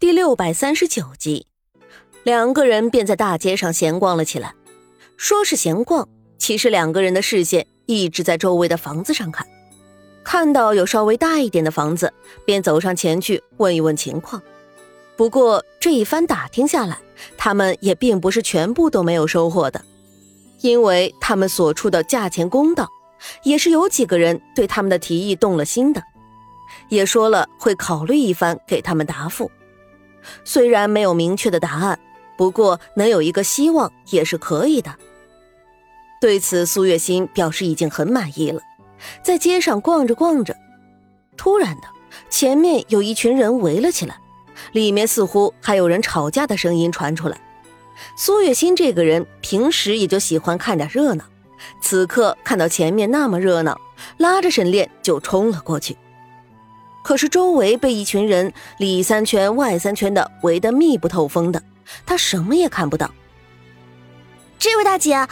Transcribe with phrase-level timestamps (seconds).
[0.00, 1.46] 第六百三十九集，
[2.22, 4.54] 两个人便在大街上闲逛了起来。
[5.18, 9.46] 说是闲逛，其实两个人的视线一直在周围的房子上看。
[10.24, 12.14] 看到有稍微大一点的房子，
[12.46, 14.42] 便走上前去问一问情况。
[15.18, 16.96] 不过这一番打听下来，
[17.36, 19.84] 他们也并不是全部都没有收获的，
[20.62, 22.88] 因为他们所处的价钱公道，
[23.42, 26.02] 也是有几个人对他们的提议动了心的，
[26.88, 29.50] 也说了会考虑一番，给他们答复。
[30.44, 31.98] 虽然没有明确的答案，
[32.36, 34.94] 不过能有一个希望也是可以的。
[36.20, 38.60] 对此，苏月心表示已经很满意了。
[39.22, 40.54] 在街上逛着逛着，
[41.36, 41.82] 突然的，
[42.28, 44.18] 前面有一群人围了起来，
[44.72, 47.40] 里面似乎还有人吵架的声音传出来。
[48.16, 51.24] 苏月心这个人平时也就喜欢看点热闹，
[51.82, 53.80] 此刻看到前面那么热闹，
[54.18, 55.96] 拉着沈炼就冲了过去。
[57.02, 61.62] 可是周围被一群人里三圈外三圈的围得密不透风的，
[62.04, 63.10] 他什么也看不到。
[64.58, 65.26] 这位大姐，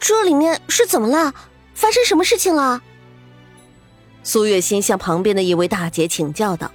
[0.00, 1.32] 这里面是怎么了？
[1.74, 2.82] 发生什么事情了？
[4.24, 6.70] 苏月心向旁边的一位大姐请教道：“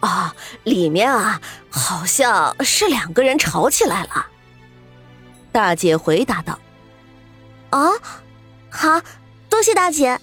[0.00, 4.26] 啊，里面啊，好像是两个人吵起来了。”
[5.52, 6.58] 大姐回答道
[7.70, 7.90] ：“啊，
[8.68, 9.00] 好，
[9.48, 10.18] 多谢大姐。”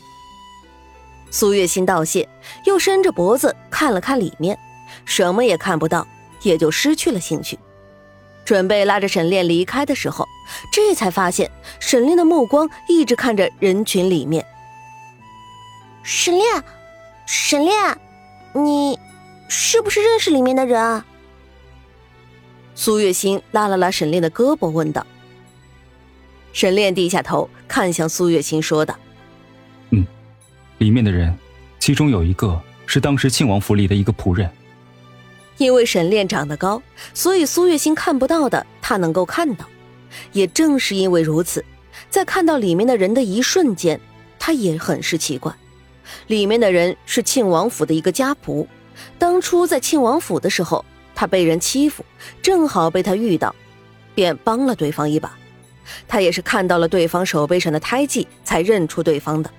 [1.34, 2.30] 苏月心道谢，
[2.64, 4.56] 又伸着脖子看了看里面，
[5.04, 6.08] 什么也看不到，
[6.44, 7.58] 也就失去了兴趣。
[8.46, 10.28] 准备拉着沈炼离开的时候，
[10.72, 14.46] 这才发现沈炼的目光一直看着人群里面。
[16.04, 16.64] 沈炼，
[17.26, 17.98] 沈炼，
[18.54, 19.00] 你
[19.50, 21.04] 是不是认识里面的人？
[22.76, 25.04] 苏月心拉了拉沈炼的胳膊，问道。
[26.52, 28.96] 沈炼低下头看向苏月心，说道。
[30.78, 31.34] 里面的人，
[31.80, 34.50] 其中有一个是当时庆王府里的一个仆人。
[35.58, 36.82] 因为沈炼长得高，
[37.14, 39.66] 所以苏月心看不到的，他能够看到。
[40.32, 41.64] 也正是因为如此，
[42.10, 44.00] 在看到里面的人的一瞬间，
[44.40, 45.54] 他也很是奇怪。
[46.28, 48.68] 里面的人是庆王府的一个家仆，
[49.18, 50.84] 当初在庆王府的时候，
[51.16, 52.04] 他被人欺负，
[52.42, 53.56] 正好被他遇到，
[54.14, 55.36] 便帮了对方一把。
[56.08, 59.50] 他也是看到了对方手背上的胎记，才认出对方的。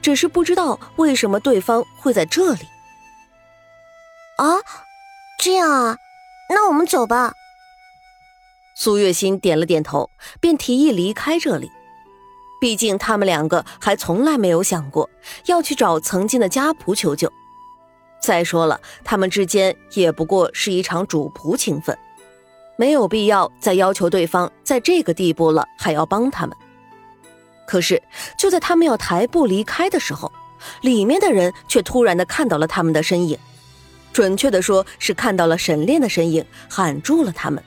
[0.00, 2.60] 只是不知道为什么对方会在这里。
[4.36, 4.58] 啊，
[5.40, 5.98] 这样啊，
[6.50, 7.32] 那我们走吧。
[8.74, 10.08] 苏月心点了点头，
[10.40, 11.70] 便提议离开这里。
[12.60, 15.08] 毕竟他们两个还从来没有想过
[15.46, 17.32] 要去找曾经的家仆求救。
[18.20, 21.96] 再说了，他们之间也不过是一场主仆情分，
[22.76, 26.56] 没有必要再要求对方在这个地步了还要帮他们。
[27.68, 28.02] 可是，
[28.38, 30.32] 就在他们要抬步离开的时候，
[30.80, 33.38] 里面的人却突然的看到了他们的身影，
[34.10, 37.62] 准确的说是看到了沈炼的身影，喊住了他们。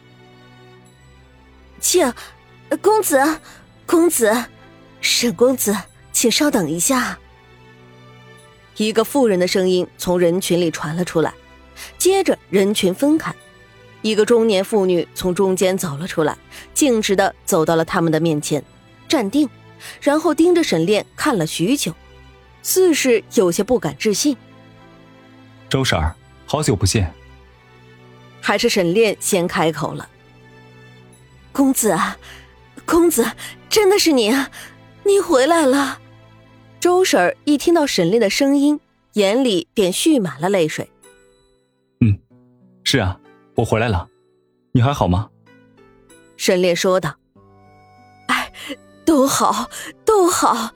[1.80, 2.12] 请，
[2.82, 3.22] 公子，
[3.86, 4.46] 公子，
[5.02, 5.78] 沈公子，
[6.12, 7.20] 请稍等一下。
[8.78, 11.32] 一个妇人的声音从人群里传了出来，
[12.00, 13.32] 接着人群分开，
[14.02, 16.36] 一个中年妇女从中间走了出来，
[16.74, 18.64] 径直的走到了他们的面前，
[19.08, 19.48] 站定。
[20.02, 21.94] 然后盯着沈炼看了许久，
[22.62, 24.36] 似是有些不敢置信。
[25.70, 26.16] 周婶儿，
[26.46, 27.14] 好久不见。
[28.42, 30.10] 还是沈炼先开口了
[31.54, 32.18] ：“公子啊，
[32.86, 33.32] 公子，
[33.70, 34.50] 真的是你啊，
[35.04, 36.00] 你回来了。”
[36.82, 38.80] 周婶儿一听到沈炼的声音，
[39.14, 40.90] 眼里便蓄满了泪水。
[42.00, 42.20] 嗯，
[42.84, 43.20] 是啊，
[43.56, 44.10] 我回来了，
[44.72, 45.30] 你还好吗？
[46.36, 47.21] 沈炼说道。
[49.06, 49.70] 都好，
[50.06, 50.72] 都好，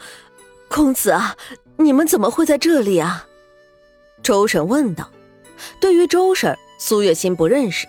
[0.68, 1.36] 公子啊，
[1.78, 3.28] 你们怎么会在这里啊？
[4.24, 5.12] 周婶问道。
[5.80, 7.88] 对于周婶，苏月心不认识，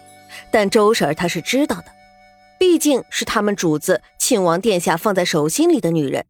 [0.53, 1.87] 但周婶她是知道的，
[2.61, 6.25] 毕竟是他们主子庆王殿下放在手心里的女人，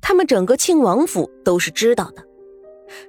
[0.00, 2.24] 他们整个庆王府都是知道的。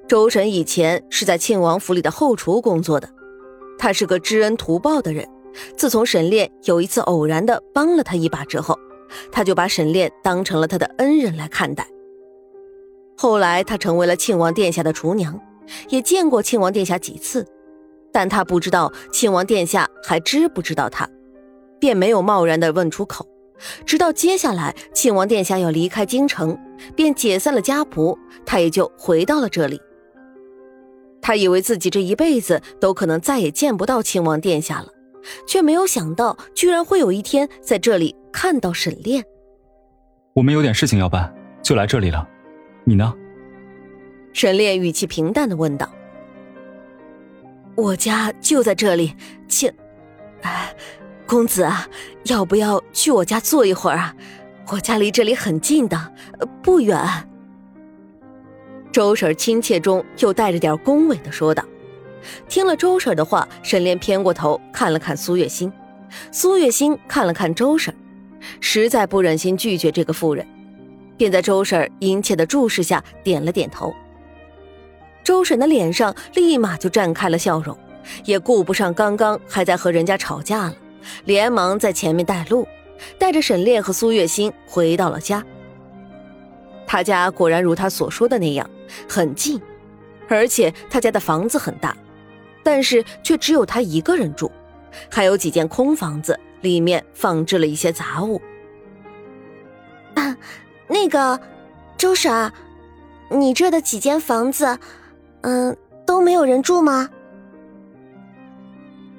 [0.07, 3.09] 周婶以前是在庆王府里的后厨工作的，
[3.77, 5.27] 她是个知恩图报的人。
[5.77, 8.77] 自从沈炼有一次偶然的帮了他一把之后。
[9.31, 11.87] 他就把沈炼当成了他的恩人来看待。
[13.17, 15.39] 后来他成为了庆王殿下的厨娘，
[15.89, 17.45] 也见过庆王殿下几次，
[18.11, 21.09] 但他不知道庆王殿下还知不知道他，
[21.79, 23.27] 便没有贸然的问出口。
[23.85, 26.57] 直到接下来庆王殿下要离开京城，
[26.95, 29.79] 便解散了家仆，他也就回到了这里。
[31.21, 34.87] 他以为自己这一辈子都可能再也见不到庆王殿下了，
[35.47, 38.15] 却没有想到居然会有一天在这里。
[38.31, 39.23] 看到沈炼，
[40.33, 41.31] 我们有点事情要办，
[41.61, 42.27] 就来这里了。
[42.83, 43.13] 你呢？
[44.33, 45.87] 沈炼语气平淡的问道。
[47.75, 49.15] 我家就在这里，
[49.47, 49.71] 请，
[50.41, 50.75] 哎，
[51.27, 51.87] 公子啊，
[52.23, 54.15] 要不要去我家坐一会儿啊？
[54.71, 56.11] 我家离这里很近的，
[56.63, 56.99] 不远。
[58.91, 61.63] 周婶亲切中又带着点恭维的说道。
[62.47, 65.71] 听了周婶的话，沈炼偏过头看了看苏月心，
[66.31, 67.93] 苏月心看了看周婶，
[68.59, 70.45] 实在不忍心拒绝这个妇人，
[71.17, 73.93] 便在周婶殷切的注视下点了点头。
[75.23, 77.77] 周婶的脸上立马就绽开了笑容，
[78.25, 80.75] 也顾不上刚刚还在和人家吵架了，
[81.25, 82.67] 连忙在前面带路，
[83.17, 85.43] 带着沈炼和苏月心回到了家。
[86.85, 88.69] 他家果然如他所说的那样，
[89.07, 89.59] 很近，
[90.27, 91.95] 而且他家的房子很大，
[92.63, 94.49] 但是却只有他一个人住，
[95.11, 98.41] 还有几间空房子，里面放置了一些杂物。
[100.15, 100.35] 啊，
[100.87, 101.39] 那个，
[101.97, 102.51] 周婶，
[103.29, 104.79] 你这的几间房子。
[105.41, 105.75] 嗯，
[106.05, 107.09] 都没有人住吗？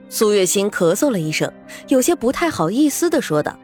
[0.08, 1.52] 苏月心咳嗽了一声，
[1.88, 3.58] 有些不太好意思的说道：“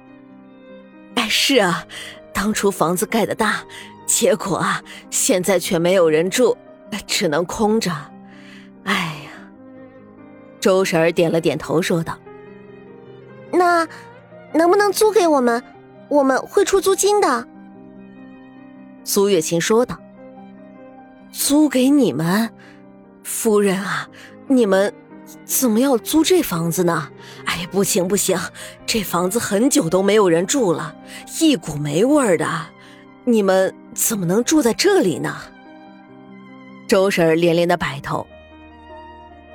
[1.17, 1.87] 哎，是啊，
[2.35, 3.63] 当初房子盖的大，
[4.05, 6.55] 结果啊，现在却没有人住，
[7.07, 7.91] 只能空着。
[8.85, 9.17] 哎。”
[10.61, 12.17] 周婶儿点了点头，说道
[13.51, 13.89] ：“那
[14.53, 15.63] 能不能租给我们？
[16.09, 17.47] 我们会出租金的。”
[19.05, 19.99] 苏月琴说道。
[21.33, 22.51] 租给你们，
[23.23, 24.09] 夫人啊，
[24.49, 24.93] 你们
[25.45, 27.09] 怎么要租这房子呢？
[27.45, 28.37] 哎，不行不行，
[28.85, 30.93] 这房子很久都没有人住了，
[31.41, 32.47] 一股霉味儿的，
[33.25, 35.37] 你们怎么能住在这里呢？
[36.89, 38.27] 周婶儿连连的摆头。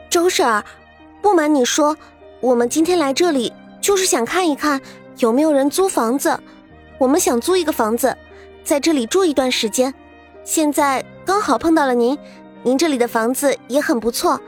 [0.09, 0.63] 周婶儿，
[1.25, 1.98] 不瞒你说，
[2.39, 3.51] 我们今天来这里
[3.81, 4.80] 就是想看一看
[5.18, 6.39] 有没有人租房子，
[7.00, 8.16] 我们想租一个房子，
[8.63, 9.92] 在这里住一段时间。
[10.44, 12.16] 现在刚好碰到了您，
[12.62, 14.39] 您这里的房子也很不错。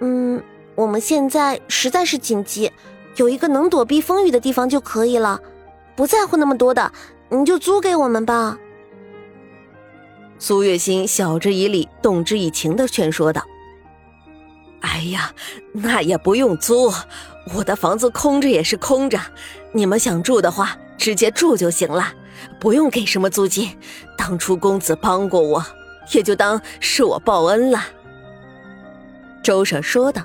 [0.00, 0.42] 嗯，
[0.74, 2.70] 我们现在实在是紧急，
[3.16, 5.40] 有一个能躲避风雨的地方就可以了，
[5.96, 6.92] 不在乎那么多的，
[7.30, 8.58] 您就租给我们吧。
[10.38, 13.42] 苏月心晓之以理，动之以情的劝说道
[15.10, 15.32] ：“呀，
[15.72, 16.92] 那也不用租，
[17.54, 19.18] 我的房子空着也是空着，
[19.72, 22.12] 你们想住的话，直接住就行了。”
[22.58, 23.78] 不用给什么租金，
[24.18, 25.64] 当初公子帮过我，
[26.12, 27.80] 也就当是我报恩了。”
[29.42, 30.22] 周婶说道。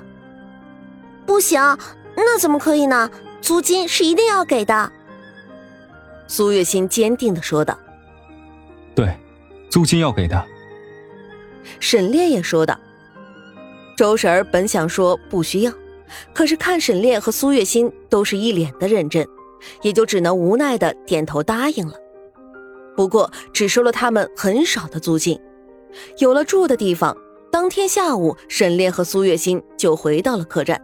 [1.24, 1.60] “不行，
[2.16, 3.08] 那怎么可以呢？
[3.40, 4.92] 租金是一定要给的。”
[6.26, 7.78] 苏月心坚定的说道。
[8.94, 9.16] “对，
[9.70, 10.44] 租金要给的。”
[11.78, 12.78] 沈炼也说道。
[14.00, 15.70] 周婶儿本想说不需要，
[16.32, 19.28] 可是看沈炼和苏月心都是一脸的认真。
[19.82, 21.92] 也就只能无奈的点头答应了，
[22.96, 25.38] 不过只收了他们很少的租金。
[26.16, 27.14] 有了住的地方，
[27.52, 30.80] 当天下午，沈炼和苏月心就回到了客栈，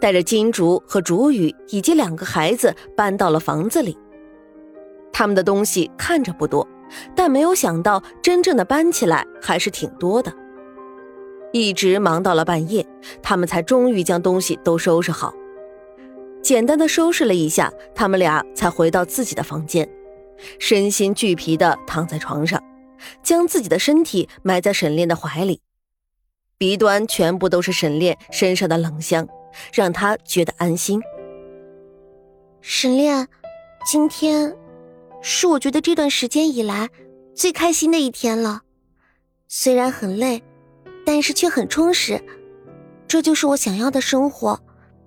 [0.00, 3.98] 带着金竹和竹雨以及两个孩子搬到了房子里。
[5.12, 6.66] 他们的东西看着不多，
[7.14, 10.32] 但没有想到真正的搬起来还是挺多的。
[11.56, 12.86] 一直忙到了半夜，
[13.22, 15.32] 他们才终于将东西都收拾好。
[16.42, 19.88] 简单的收拾了一下，他们俩才回到自己的房间，
[20.58, 22.62] 身心俱疲的躺在床上，
[23.22, 25.60] 将自己的身体埋在沈炼的怀里，
[26.58, 29.26] 鼻端全部都是沈炼身上的冷香，
[29.72, 31.00] 让他觉得安心。
[32.60, 33.26] 沈炼，
[33.90, 34.54] 今天
[35.22, 36.90] 是我觉得这段时间以来
[37.34, 38.60] 最开心的一天了，
[39.48, 40.42] 虽然很累，
[41.06, 42.22] 但是却很充实，
[43.08, 44.60] 这就是我想要的生活，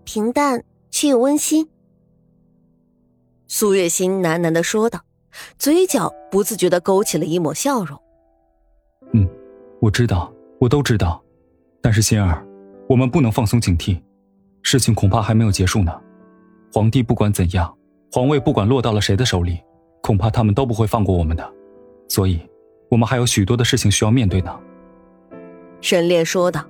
[0.04, 0.64] 平淡。
[0.92, 1.70] 却又温馨。
[3.48, 5.02] 苏月心喃喃的说道，
[5.60, 8.02] 嘴角不自觉的勾起了一抹笑容。
[9.14, 9.30] 嗯，
[9.80, 11.24] 我知道，我都知道，
[11.80, 12.44] 但是心儿，
[12.90, 14.02] 我们不能放松警惕，
[14.64, 15.94] 事情恐怕还没有结束呢。
[16.74, 17.72] 皇帝不管怎样，
[18.12, 19.62] 皇位不管落到了谁的手里，
[20.02, 21.54] 恐怕他们都不会放过我们的，
[22.08, 22.42] 所以，
[22.90, 24.60] 我们还有许多的事情需要面对呢。
[25.82, 26.66] 沈烈说道。